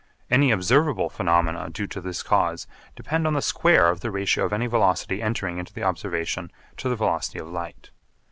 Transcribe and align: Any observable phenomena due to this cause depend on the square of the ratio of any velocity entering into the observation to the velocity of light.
Any 0.31 0.49
observable 0.49 1.11
phenomena 1.11 1.69
due 1.69 1.85
to 1.85 2.01
this 2.01 2.23
cause 2.23 2.65
depend 2.95 3.27
on 3.27 3.33
the 3.35 3.39
square 3.43 3.87
of 3.89 3.99
the 3.99 4.09
ratio 4.09 4.45
of 4.45 4.51
any 4.51 4.65
velocity 4.65 5.21
entering 5.21 5.59
into 5.59 5.73
the 5.75 5.83
observation 5.83 6.51
to 6.77 6.89
the 6.89 6.95
velocity 6.95 7.37
of 7.37 7.47
light. 7.49 7.91